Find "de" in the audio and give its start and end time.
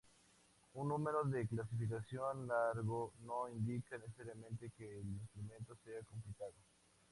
1.25-1.47